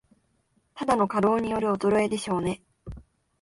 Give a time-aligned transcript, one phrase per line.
[0.73, 2.63] ただの加齢による衰えでしょうね